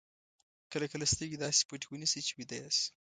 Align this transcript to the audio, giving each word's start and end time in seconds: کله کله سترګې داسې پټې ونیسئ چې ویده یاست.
کله 0.71 0.85
کله 0.91 1.05
سترګې 1.13 1.37
داسې 1.39 1.61
پټې 1.69 1.87
ونیسئ 1.89 2.21
چې 2.27 2.33
ویده 2.37 2.57
یاست. 2.61 2.83